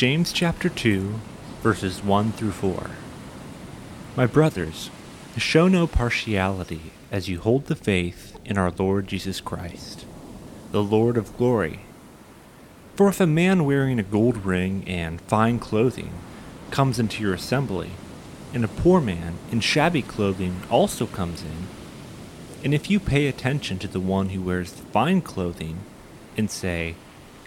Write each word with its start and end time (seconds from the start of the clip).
James 0.00 0.32
chapter 0.32 0.70
2, 0.70 1.12
verses 1.60 2.02
1 2.02 2.32
through 2.32 2.52
4. 2.52 2.90
My 4.16 4.24
brothers, 4.24 4.88
show 5.36 5.68
no 5.68 5.86
partiality 5.86 6.92
as 7.12 7.28
you 7.28 7.38
hold 7.38 7.66
the 7.66 7.76
faith 7.76 8.34
in 8.46 8.56
our 8.56 8.70
Lord 8.70 9.06
Jesus 9.06 9.42
Christ, 9.42 10.06
the 10.72 10.82
Lord 10.82 11.18
of 11.18 11.36
glory. 11.36 11.80
For 12.96 13.08
if 13.08 13.20
a 13.20 13.26
man 13.26 13.66
wearing 13.66 13.98
a 13.98 14.02
gold 14.02 14.38
ring 14.38 14.84
and 14.86 15.20
fine 15.20 15.58
clothing 15.58 16.14
comes 16.70 16.98
into 16.98 17.22
your 17.22 17.34
assembly, 17.34 17.90
and 18.54 18.64
a 18.64 18.68
poor 18.68 19.02
man 19.02 19.34
in 19.52 19.60
shabby 19.60 20.00
clothing 20.00 20.62
also 20.70 21.04
comes 21.04 21.42
in, 21.42 21.66
and 22.64 22.72
if 22.72 22.88
you 22.88 23.00
pay 23.00 23.26
attention 23.26 23.78
to 23.80 23.86
the 23.86 24.00
one 24.00 24.30
who 24.30 24.40
wears 24.40 24.72
fine 24.72 25.20
clothing 25.20 25.80
and 26.38 26.50
say, 26.50 26.94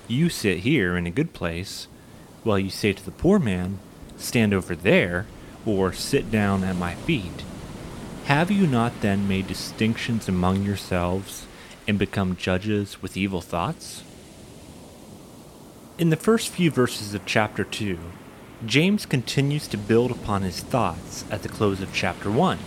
You 0.08 0.30
sit 0.30 0.60
here 0.60 0.96
in 0.96 1.08
a 1.08 1.10
good 1.10 1.34
place, 1.34 1.88
while 2.44 2.60
you 2.60 2.70
say 2.70 2.94
to 2.94 3.04
the 3.04 3.12
poor 3.12 3.40
man, 3.40 3.80
Stand 4.18 4.54
over 4.54 4.76
there, 4.76 5.26
or 5.66 5.94
sit 5.94 6.30
down 6.30 6.64
at 6.64 6.76
my 6.76 6.96
feet, 6.96 7.44
have 8.26 8.50
you 8.50 8.68
not 8.68 9.02
then 9.02 9.28
made 9.28 9.48
distinctions 9.48 10.30
among 10.30 10.64
yourselves 10.64 11.46
and 11.88 12.00
become 12.00 12.38
judges 12.38 13.02
with 13.02 13.18
evil 13.18 13.42
thoughts? 13.42 14.04
In 15.98 16.10
the 16.10 16.16
first 16.16 16.50
few 16.50 16.72
verses 16.72 17.14
of 17.14 17.26
chapter 17.26 17.64
2, 17.64 18.00
James 18.66 19.06
continues 19.06 19.68
to 19.68 19.78
build 19.78 20.10
upon 20.10 20.42
his 20.42 20.62
thoughts 20.62 21.26
at 21.30 21.44
the 21.44 21.50
close 21.50 21.82
of 21.82 21.94
chapter 21.94 22.32
1. 22.32 22.60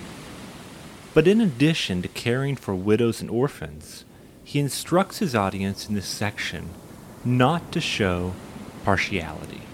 But 1.14 1.26
in 1.26 1.40
addition 1.40 2.02
to 2.02 2.08
caring 2.08 2.56
for 2.56 2.74
widows 2.74 3.22
and 3.22 3.30
orphans, 3.30 4.04
he 4.44 4.60
instructs 4.60 5.18
his 5.18 5.34
audience 5.34 5.88
in 5.88 5.94
this 5.94 6.06
section 6.06 6.68
not 7.24 7.72
to 7.72 7.80
show 7.80 8.34
partiality. 8.84 9.65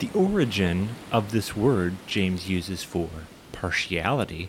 The 0.00 0.10
origin 0.14 0.96
of 1.12 1.30
this 1.30 1.54
word 1.54 1.94
James 2.06 2.48
uses 2.48 2.82
for 2.82 3.10
partiality 3.52 4.48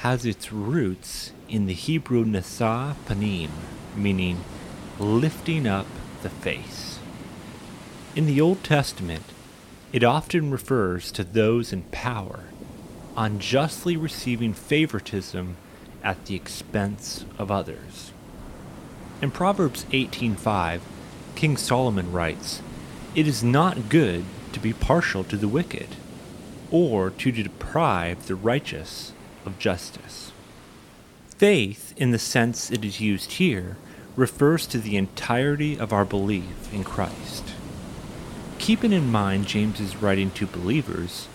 has 0.00 0.26
its 0.26 0.52
roots 0.52 1.32
in 1.48 1.64
the 1.64 1.72
Hebrew 1.72 2.26
nasa 2.26 2.94
panim, 3.06 3.48
meaning 3.96 4.44
lifting 4.98 5.66
up 5.66 5.86
the 6.22 6.28
face. 6.28 6.98
In 8.14 8.26
the 8.26 8.42
Old 8.42 8.62
Testament, 8.62 9.24
it 9.90 10.04
often 10.04 10.50
refers 10.50 11.10
to 11.12 11.24
those 11.24 11.72
in 11.72 11.84
power 11.84 12.44
unjustly 13.16 13.96
receiving 13.96 14.52
favoritism 14.52 15.56
at 16.04 16.26
the 16.26 16.34
expense 16.34 17.24
of 17.38 17.50
others. 17.50 18.12
In 19.22 19.30
Proverbs 19.30 19.86
18:5, 19.92 20.82
King 21.36 21.56
Solomon 21.56 22.12
writes, 22.12 22.60
"It 23.14 23.26
is 23.26 23.42
not 23.42 23.88
good 23.88 24.24
to 24.52 24.60
be 24.60 24.72
partial 24.72 25.24
to 25.24 25.36
the 25.36 25.48
wicked, 25.48 25.88
or 26.70 27.10
to 27.10 27.32
deprive 27.32 28.26
the 28.26 28.34
righteous 28.34 29.12
of 29.44 29.58
justice." 29.58 30.32
Faith, 31.36 31.94
in 31.96 32.10
the 32.10 32.18
sense 32.18 32.70
it 32.70 32.84
is 32.84 33.00
used 33.00 33.32
here, 33.32 33.76
refers 34.16 34.66
to 34.66 34.78
the 34.78 34.96
entirety 34.96 35.78
of 35.78 35.92
our 35.92 36.04
belief 36.04 36.72
in 36.72 36.84
Christ. 36.84 37.44
Keeping 38.58 38.92
in 38.92 39.10
mind 39.10 39.46
James's 39.46 39.96
writing 39.96 40.30
to 40.32 40.46
believers, 40.46 41.28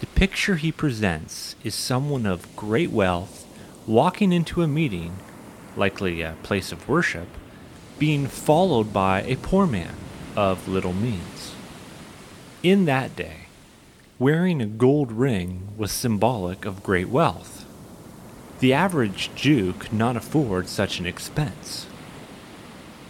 the 0.00 0.06
picture 0.06 0.56
he 0.56 0.72
presents 0.72 1.54
is 1.62 1.74
someone 1.74 2.26
of 2.26 2.54
great 2.56 2.90
wealth 2.90 3.46
walking 3.86 4.32
into 4.32 4.62
a 4.62 4.66
meeting, 4.66 5.16
likely 5.76 6.20
a 6.20 6.34
place 6.42 6.72
of 6.72 6.88
worship, 6.88 7.28
being 7.98 8.26
followed 8.26 8.92
by 8.92 9.22
a 9.22 9.36
poor 9.36 9.66
man 9.66 9.94
of 10.34 10.66
little 10.66 10.92
means. 10.92 11.53
In 12.64 12.86
that 12.86 13.14
day, 13.14 13.40
wearing 14.18 14.62
a 14.62 14.66
gold 14.66 15.12
ring 15.12 15.68
was 15.76 15.92
symbolic 15.92 16.64
of 16.64 16.82
great 16.82 17.10
wealth. 17.10 17.66
The 18.60 18.72
average 18.72 19.28
Jew 19.34 19.74
could 19.74 19.92
not 19.92 20.16
afford 20.16 20.68
such 20.68 20.98
an 20.98 21.04
expense. 21.04 21.86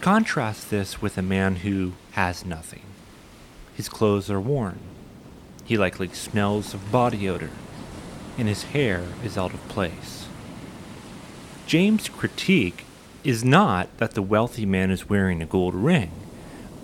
Contrast 0.01 0.69
this 0.69 1.01
with 1.01 1.17
a 1.17 1.21
man 1.21 1.55
who 1.57 1.93
has 2.11 2.45
nothing. 2.45 2.81
His 3.77 3.87
clothes 3.87 4.29
are 4.29 4.41
worn. 4.41 4.79
He 5.63 5.77
likely 5.77 6.09
smells 6.09 6.73
of 6.73 6.91
body 6.91 7.29
odor, 7.29 7.51
and 8.37 8.49
his 8.49 8.63
hair 8.63 9.03
is 9.23 9.37
out 9.37 9.53
of 9.53 9.65
place. 9.69 10.27
James' 11.65 12.09
critique 12.09 12.83
is 13.23 13.45
not 13.45 13.87
that 13.99 14.15
the 14.15 14.21
wealthy 14.21 14.65
man 14.65 14.91
is 14.91 15.07
wearing 15.07 15.41
a 15.41 15.45
gold 15.45 15.75
ring, 15.75 16.11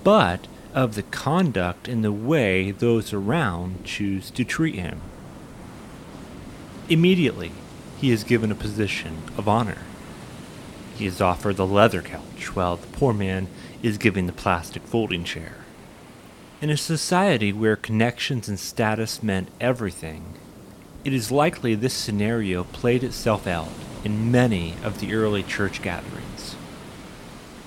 but 0.06 0.48
of 0.74 0.96
the 0.96 1.04
conduct 1.04 1.88
and 1.88 2.04
the 2.04 2.12
way 2.12 2.72
those 2.72 3.14
around 3.14 3.84
choose 3.84 4.32
to 4.32 4.44
treat 4.44 4.76
him. 4.76 5.02
Immediately, 6.90 7.52
he 7.98 8.12
is 8.12 8.24
given 8.24 8.52
a 8.52 8.56
position 8.56 9.24
of 9.38 9.48
honor. 9.48 9.80
He 10.96 11.06
is 11.06 11.22
offered 11.22 11.58
the 11.58 11.66
leather 11.66 12.02
couch, 12.02 12.56
while 12.56 12.76
the 12.76 12.88
poor 12.88 13.14
man 13.14 13.48
is 13.82 13.98
given 13.98 14.28
the 14.28 14.34
plastic 14.34 14.84
folding 14.84 15.24
chair. 15.24 15.58
In 16.62 16.70
a 16.70 16.78
society 16.78 17.52
where 17.52 17.76
connections 17.76 18.48
and 18.48 18.60
status 18.60 19.24
meant 19.24 19.50
everything, 19.60 20.36
it 21.04 21.14
is 21.14 21.32
likely 21.32 21.74
this 21.74 21.94
scenario 21.94 22.66
played 22.66 23.04
itself 23.04 23.48
out 23.48 23.70
in 24.04 24.32
many 24.32 24.76
of 24.84 25.00
the 25.00 25.14
early 25.14 25.42
church 25.44 25.82
gatherings. 25.82 26.56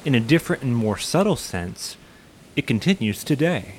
In 0.05 0.15
a 0.15 0.21
different 0.21 0.63
and 0.63 0.77
more 0.77 0.99
subtle 0.99 1.37
sense, 1.37 1.97
it 2.57 2.69
continues 2.69 3.25
today. 3.25 3.75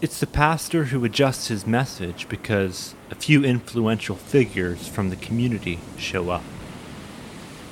It's 0.00 0.18
the 0.18 0.26
pastor 0.26 0.86
who 0.86 1.04
adjusts 1.04 1.46
his 1.46 1.66
message 1.66 2.28
because 2.28 2.94
a 3.10 3.14
few 3.14 3.44
influential 3.44 4.16
figures 4.16 4.88
from 4.88 5.10
the 5.10 5.16
community 5.16 5.78
show 5.96 6.30
up. 6.30 6.42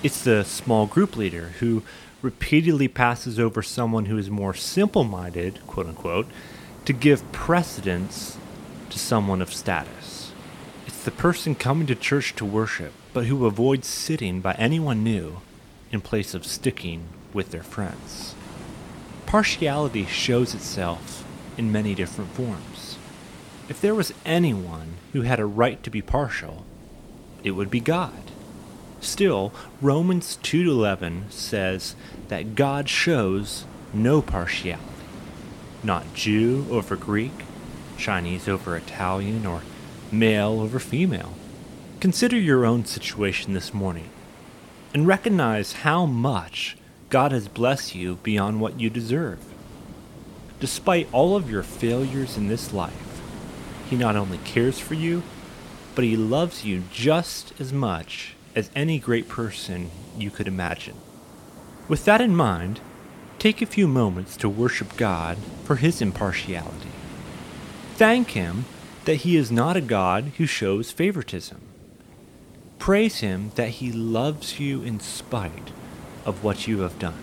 It's 0.03 0.23
the 0.23 0.45
small 0.45 0.87
group 0.87 1.17
leader 1.17 1.53
who 1.59 1.83
repeatedly 2.23 2.87
passes 2.87 3.41
over 3.41 3.63
someone 3.63 4.07
who 4.07 4.17
is 4.17 4.31
more 4.31 4.55
simple 4.55 5.03
minded, 5.03 5.59
quote 5.67 5.89
unquote, 5.89 6.29
to 6.85 6.93
give 6.93 7.31
precedence 7.33 8.39
to 8.91 8.99
someone 9.01 9.43
of 9.43 9.53
status. 9.53 10.33
It's 10.87 11.03
the 11.03 11.11
person 11.11 11.57
coming 11.57 11.89
to 11.89 11.97
church 11.97 12.37
to 12.37 12.45
worship, 12.45 12.93
but 13.13 13.27
who 13.27 13.45
avoids 13.45 13.89
sitting 13.89 14.41
by 14.41 14.55
anyone 14.55 15.03
new 15.03 15.41
in 15.91 16.01
place 16.01 16.33
of 16.33 16.47
sticking 16.47 17.09
with 17.33 17.51
their 17.51 17.65
friends. 17.65 18.37
Partiality 19.33 20.05
shows 20.05 20.55
itself 20.55 21.25
in 21.57 21.73
many 21.73 21.95
different 21.95 22.33
forms. 22.33 22.99
If 23.67 23.81
there 23.81 23.95
was 23.95 24.13
anyone 24.27 24.97
who 25.15 25.23
had 25.23 25.41
a 25.41 25.47
right 25.47 25.83
to 25.85 25.89
be 25.89 26.03
partial, 26.03 26.67
it 27.43 27.53
would 27.53 27.71
be 27.71 27.81
God. 27.81 28.31
Still, 29.01 29.51
Romans 29.81 30.37
2:11 30.43 31.31
says 31.31 31.97
that 32.29 32.55
God 32.55 32.91
shows 32.91 33.65
no 33.95 34.21
partiality. 34.21 34.85
Not 35.83 36.13
Jew 36.13 36.67
over 36.71 36.95
Greek, 36.95 37.47
Chinese 37.97 38.47
over 38.47 38.77
Italian, 38.77 39.47
or 39.47 39.63
male 40.11 40.61
over 40.61 40.79
female. 40.79 41.33
Consider 42.01 42.39
your 42.39 42.67
own 42.67 42.85
situation 42.85 43.55
this 43.55 43.73
morning 43.73 44.11
and 44.93 45.07
recognize 45.07 45.73
how 45.89 46.05
much 46.05 46.77
God 47.13 47.33
has 47.33 47.47
blessed 47.47 47.95
you 47.95 48.17
beyond 48.23 48.59
what 48.59 48.81
you 48.81 48.89
deserve. 48.89 49.39
Despite 50.61 51.13
all 51.13 51.37
of 51.37 51.51
your 51.51 51.63
failures 51.63 52.39
in 52.39 52.49
this 52.49 52.73
life, 52.73 53.21
He 53.91 53.97
not 53.97 54.17
only 54.17 54.39
cares 54.39 54.79
for 54.79 54.95
you, 54.95 55.23
but 55.95 56.05
He 56.05 56.17
loves 56.17 56.65
you 56.65 56.85
just 56.91 57.53
as 57.61 57.71
much 57.71 58.35
as 58.55 58.71
any 58.75 58.99
great 58.99 59.29
person 59.29 59.91
you 60.17 60.31
could 60.31 60.49
imagine. 60.49 60.97
With 61.87 62.07
that 62.07 62.23
in 62.23 62.35
mind, 62.35 62.81
take 63.39 63.61
a 63.61 63.67
few 63.67 63.87
moments 63.87 64.35
to 64.39 64.49
worship 64.49 64.97
God 64.97 65.37
for 65.65 65.77
His 65.77 66.01
impartiality. 66.01 66.93
Thank 67.97 68.31
Him 68.31 68.65
that 69.05 69.17
He 69.17 69.37
is 69.37 69.53
not 69.53 69.77
a 69.77 69.83
God 69.83 70.33
who 70.39 70.47
shows 70.47 70.91
favoritism. 70.91 71.61
Praise 72.79 73.21
Him 73.21 73.53
that 73.57 73.69
He 73.69 73.93
loves 73.93 74.59
you 74.59 74.83
in 74.83 74.99
spite 74.99 75.73
of 76.25 76.45
what 76.45 76.67
you 76.67 76.81
have 76.81 76.99
done. 76.99 77.23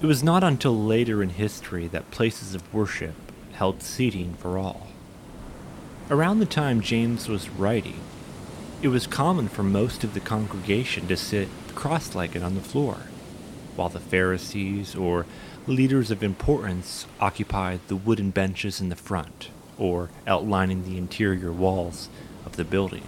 It 0.00 0.06
was 0.06 0.22
not 0.22 0.44
until 0.44 0.78
later 0.78 1.22
in 1.24 1.30
history 1.30 1.88
that 1.88 2.12
places 2.12 2.54
of 2.54 2.72
worship 2.72 3.14
held 3.52 3.82
seating 3.82 4.34
for 4.34 4.56
all. 4.56 4.86
Around 6.08 6.38
the 6.38 6.46
time 6.46 6.80
James 6.80 7.28
was 7.28 7.50
writing, 7.50 8.00
it 8.80 8.88
was 8.88 9.08
common 9.08 9.48
for 9.48 9.64
most 9.64 10.04
of 10.04 10.14
the 10.14 10.20
congregation 10.20 11.08
to 11.08 11.16
sit 11.16 11.48
cross 11.74 12.14
legged 12.14 12.42
on 12.42 12.54
the 12.54 12.60
floor. 12.60 12.98
while 13.74 13.88
the 13.88 14.00
Pharisees 14.00 14.96
or 14.96 15.24
leaders 15.68 16.10
of 16.10 16.20
importance 16.20 17.06
occupied 17.20 17.78
the 17.86 17.94
wooden 17.94 18.30
benches 18.30 18.80
in 18.80 18.88
the 18.88 18.96
front 18.96 19.50
or 19.78 20.10
outlining 20.26 20.84
the 20.84 20.98
interior 20.98 21.52
walls 21.52 22.08
of 22.44 22.56
the 22.56 22.64
building. 22.64 23.04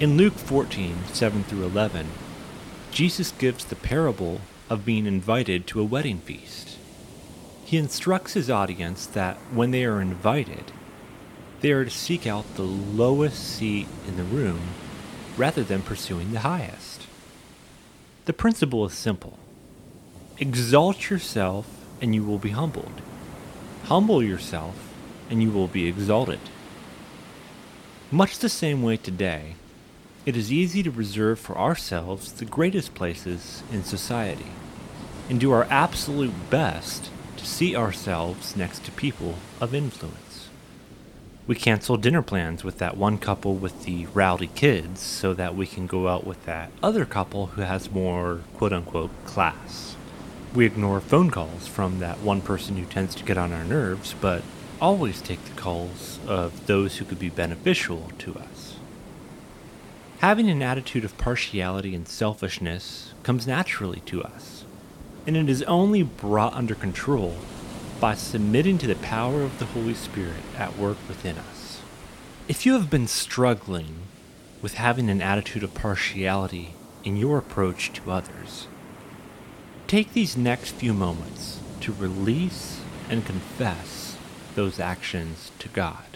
In 0.00 0.16
Luke 0.16 0.32
14 0.32 0.96
7 1.12 1.44
through 1.44 1.64
11, 1.64 2.06
Jesus 2.90 3.30
gives 3.32 3.66
the 3.66 3.76
parable 3.76 4.40
of 4.70 4.86
being 4.86 5.04
invited 5.04 5.66
to 5.66 5.80
a 5.80 5.84
wedding 5.84 6.18
feast. 6.20 6.78
He 7.66 7.76
instructs 7.76 8.32
his 8.32 8.48
audience 8.48 9.04
that 9.04 9.36
when 9.52 9.70
they 9.70 9.84
are 9.84 10.00
invited, 10.00 10.72
they 11.64 11.72
are 11.72 11.86
to 11.86 11.90
seek 11.90 12.26
out 12.26 12.44
the 12.56 12.62
lowest 12.62 13.42
seat 13.42 13.86
in 14.06 14.18
the 14.18 14.22
room 14.22 14.60
rather 15.38 15.64
than 15.64 15.80
pursuing 15.80 16.30
the 16.30 16.40
highest. 16.40 17.06
The 18.26 18.34
principle 18.34 18.84
is 18.84 18.92
simple 18.92 19.38
exalt 20.38 21.08
yourself, 21.08 21.66
and 22.02 22.14
you 22.14 22.22
will 22.22 22.36
be 22.36 22.50
humbled. 22.50 23.00
Humble 23.84 24.22
yourself, 24.22 24.92
and 25.30 25.42
you 25.42 25.50
will 25.50 25.68
be 25.68 25.86
exalted. 25.86 26.40
Much 28.10 28.40
the 28.40 28.50
same 28.50 28.82
way 28.82 28.98
today, 28.98 29.54
it 30.26 30.36
is 30.36 30.52
easy 30.52 30.82
to 30.82 30.90
reserve 30.90 31.40
for 31.40 31.56
ourselves 31.56 32.30
the 32.30 32.44
greatest 32.44 32.94
places 32.94 33.62
in 33.72 33.84
society 33.84 34.52
and 35.30 35.40
do 35.40 35.50
our 35.50 35.66
absolute 35.70 36.50
best 36.50 37.08
to 37.38 37.46
see 37.46 37.74
ourselves 37.74 38.54
next 38.54 38.84
to 38.84 38.90
people 38.90 39.36
of 39.62 39.74
influence. 39.74 40.23
We 41.46 41.54
cancel 41.54 41.98
dinner 41.98 42.22
plans 42.22 42.64
with 42.64 42.78
that 42.78 42.96
one 42.96 43.18
couple 43.18 43.54
with 43.54 43.84
the 43.84 44.06
rowdy 44.14 44.46
kids 44.46 45.02
so 45.02 45.34
that 45.34 45.54
we 45.54 45.66
can 45.66 45.86
go 45.86 46.08
out 46.08 46.26
with 46.26 46.42
that 46.46 46.72
other 46.82 47.04
couple 47.04 47.48
who 47.48 47.60
has 47.60 47.90
more 47.90 48.40
quote 48.54 48.72
unquote 48.72 49.10
class. 49.26 49.94
We 50.54 50.64
ignore 50.64 51.00
phone 51.00 51.30
calls 51.30 51.66
from 51.66 51.98
that 51.98 52.20
one 52.20 52.40
person 52.40 52.78
who 52.78 52.86
tends 52.86 53.14
to 53.16 53.24
get 53.24 53.36
on 53.36 53.52
our 53.52 53.64
nerves, 53.64 54.14
but 54.18 54.42
always 54.80 55.20
take 55.20 55.44
the 55.44 55.60
calls 55.60 56.18
of 56.26 56.66
those 56.66 56.96
who 56.96 57.04
could 57.04 57.18
be 57.18 57.28
beneficial 57.28 58.10
to 58.20 58.36
us. 58.36 58.76
Having 60.20 60.48
an 60.48 60.62
attitude 60.62 61.04
of 61.04 61.18
partiality 61.18 61.94
and 61.94 62.08
selfishness 62.08 63.12
comes 63.22 63.46
naturally 63.46 64.00
to 64.06 64.22
us, 64.22 64.64
and 65.26 65.36
it 65.36 65.50
is 65.50 65.62
only 65.64 66.02
brought 66.02 66.54
under 66.54 66.74
control 66.74 67.36
by 68.04 68.14
submitting 68.14 68.76
to 68.76 68.86
the 68.86 68.96
power 68.96 69.40
of 69.40 69.58
the 69.58 69.64
Holy 69.64 69.94
Spirit 69.94 70.42
at 70.58 70.76
work 70.76 70.98
within 71.08 71.38
us. 71.38 71.80
If 72.48 72.66
you 72.66 72.74
have 72.74 72.90
been 72.90 73.06
struggling 73.06 74.02
with 74.60 74.74
having 74.74 75.08
an 75.08 75.22
attitude 75.22 75.62
of 75.62 75.72
partiality 75.72 76.74
in 77.02 77.16
your 77.16 77.38
approach 77.38 77.94
to 77.94 78.10
others, 78.10 78.66
take 79.86 80.12
these 80.12 80.36
next 80.36 80.72
few 80.72 80.92
moments 80.92 81.60
to 81.80 81.94
release 81.94 82.82
and 83.08 83.24
confess 83.24 84.18
those 84.54 84.78
actions 84.78 85.50
to 85.58 85.68
God. 85.68 86.13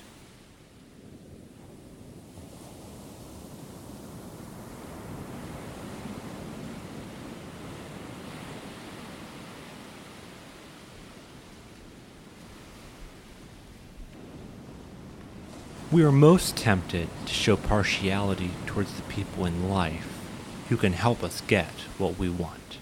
We 15.90 16.04
are 16.04 16.12
most 16.12 16.54
tempted 16.54 17.08
to 17.24 17.32
show 17.32 17.56
partiality 17.56 18.50
towards 18.66 18.92
the 18.92 19.02
people 19.04 19.46
in 19.46 19.70
life 19.70 20.20
who 20.68 20.76
can 20.76 20.92
help 20.92 21.24
us 21.24 21.40
get 21.40 21.72
what 21.96 22.18
we 22.18 22.28
want. 22.28 22.76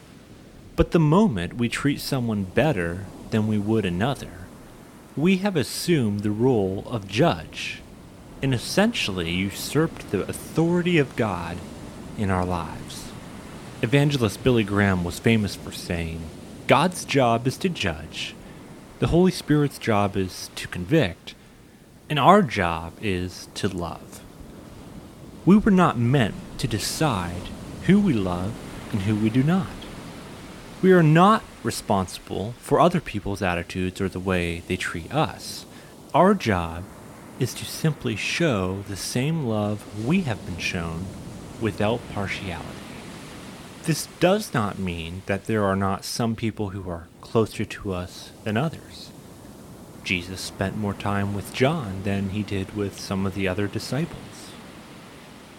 But 0.74 0.90
the 0.90 0.98
moment 0.98 1.54
we 1.54 1.68
treat 1.68 2.00
someone 2.00 2.42
better 2.42 3.06
than 3.30 3.46
we 3.46 3.58
would 3.58 3.86
another, 3.86 4.48
we 5.16 5.36
have 5.36 5.54
assumed 5.54 6.20
the 6.20 6.32
role 6.32 6.82
of 6.88 7.06
judge 7.06 7.80
and 8.42 8.52
essentially 8.52 9.30
usurped 9.30 10.10
the 10.10 10.28
authority 10.28 10.98
of 10.98 11.14
God 11.14 11.58
in 12.18 12.28
our 12.28 12.44
lives. 12.44 13.12
Evangelist 13.82 14.42
Billy 14.42 14.64
Graham 14.64 15.04
was 15.04 15.20
famous 15.20 15.54
for 15.54 15.70
saying, 15.70 16.22
God's 16.66 17.04
job 17.04 17.46
is 17.46 17.56
to 17.58 17.68
judge, 17.68 18.34
the 18.98 19.08
Holy 19.08 19.30
Spirit's 19.30 19.78
job 19.78 20.16
is 20.16 20.50
to 20.56 20.66
convict, 20.66 21.36
and 22.08 22.18
our 22.18 22.42
job 22.42 22.92
is 23.00 23.48
to 23.54 23.68
love. 23.68 24.20
We 25.44 25.56
were 25.56 25.70
not 25.70 25.98
meant 25.98 26.34
to 26.58 26.68
decide 26.68 27.48
who 27.86 28.00
we 28.00 28.12
love 28.12 28.54
and 28.92 29.02
who 29.02 29.16
we 29.16 29.30
do 29.30 29.42
not. 29.42 29.68
We 30.82 30.92
are 30.92 31.02
not 31.02 31.42
responsible 31.62 32.54
for 32.58 32.80
other 32.80 33.00
people's 33.00 33.42
attitudes 33.42 34.00
or 34.00 34.08
the 34.08 34.20
way 34.20 34.62
they 34.66 34.76
treat 34.76 35.12
us. 35.12 35.66
Our 36.14 36.34
job 36.34 36.84
is 37.38 37.52
to 37.54 37.64
simply 37.64 38.16
show 38.16 38.84
the 38.88 38.96
same 38.96 39.46
love 39.46 40.06
we 40.06 40.22
have 40.22 40.44
been 40.46 40.58
shown 40.58 41.06
without 41.60 42.00
partiality. 42.12 42.68
This 43.84 44.08
does 44.20 44.52
not 44.52 44.78
mean 44.78 45.22
that 45.26 45.44
there 45.44 45.64
are 45.64 45.76
not 45.76 46.04
some 46.04 46.34
people 46.34 46.70
who 46.70 46.88
are 46.90 47.08
closer 47.20 47.64
to 47.64 47.92
us 47.92 48.32
than 48.44 48.56
others. 48.56 49.10
Jesus 50.06 50.40
spent 50.40 50.76
more 50.76 50.94
time 50.94 51.34
with 51.34 51.52
John 51.52 52.04
than 52.04 52.30
he 52.30 52.44
did 52.44 52.76
with 52.76 53.00
some 53.00 53.26
of 53.26 53.34
the 53.34 53.48
other 53.48 53.66
disciples. 53.66 54.52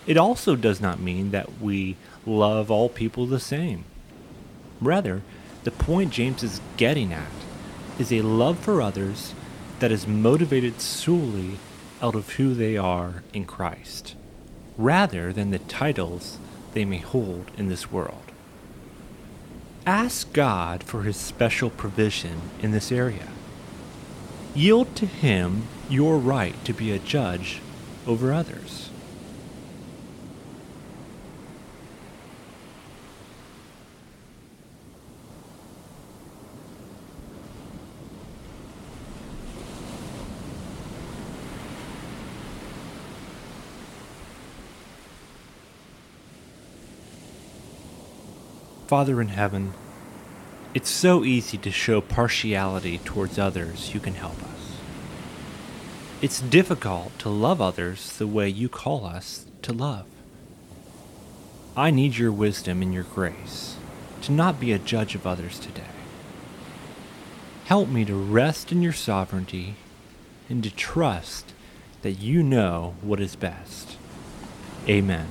It 0.06 0.16
also 0.16 0.56
does 0.56 0.80
not 0.80 1.02
mean 1.02 1.32
that 1.32 1.60
we 1.60 1.98
love 2.26 2.72
all 2.72 2.88
people 2.88 3.26
the 3.26 3.42
same. 3.42 3.84
Rather, 4.80 5.22
the 5.66 5.72
point 5.72 6.14
James 6.14 6.44
is 6.44 6.62
getting 6.78 7.12
at 7.12 7.28
is 8.00 8.10
a 8.14 8.22
love 8.22 8.58
for 8.58 8.82
others 8.82 9.34
that 9.80 9.92
is 9.92 10.08
motivated 10.08 10.80
solely 10.80 11.60
out 12.02 12.16
of 12.16 12.30
who 12.36 12.54
they 12.54 12.78
are 12.78 13.24
in 13.34 13.44
Christ, 13.44 14.16
rather 14.78 15.34
than 15.34 15.50
the 15.52 15.60
titles 15.60 16.38
they 16.74 16.86
may 16.86 17.00
hold 17.00 17.52
in 17.58 17.68
this 17.68 17.92
world. 17.92 18.32
Ask 19.86 20.32
God 20.32 20.84
for 20.84 21.04
his 21.04 21.18
special 21.18 21.70
provision 21.70 22.40
in 22.62 22.72
this 22.72 22.94
area. 22.94 23.28
Yield 24.58 24.96
to 24.96 25.06
Him 25.06 25.68
your 25.88 26.18
right 26.18 26.66
to 26.66 26.74
be 26.74 26.92
a 26.92 26.98
judge 26.98 27.62
over 28.08 28.34
others. 28.34 28.90
Father 48.88 49.22
in 49.22 49.28
heaven, 49.28 49.76
it's 50.74 50.90
so 50.90 51.24
easy 51.24 51.58
to 51.58 51.72
show 51.72 52.02
partiality 52.02 53.00
towards 53.00 53.40
others 53.40 53.90
who 53.90 54.00
can 54.00 54.16
help 54.16 54.42
us. 54.44 54.78
It's 56.22 56.42
difficult 56.42 57.18
to 57.20 57.30
love 57.30 57.62
others 57.62 58.18
the 58.18 58.28
way 58.28 58.50
you 58.50 58.70
call 58.70 59.06
us 59.06 59.46
to 59.62 59.74
love. 59.74 60.06
I 61.76 61.92
need 61.92 62.18
your 62.18 62.32
wisdom 62.32 62.82
and 62.82 62.94
your 62.94 63.04
grace 63.04 63.76
to 64.24 64.32
not 64.32 64.60
be 64.60 64.72
a 64.72 64.80
judge 64.80 65.14
of 65.14 65.28
others 65.28 65.60
today. 65.60 65.84
Help 67.66 67.90
me 67.90 68.04
to 68.06 68.16
rest 68.16 68.72
in 68.72 68.82
your 68.82 68.94
sovereignty 68.94 69.76
and 70.50 70.64
to 70.64 70.74
trust 70.74 71.54
that 72.02 72.14
you 72.14 72.42
know 72.42 72.96
what 73.02 73.20
is 73.20 73.36
best. 73.36 73.98
Amen. 74.88 75.28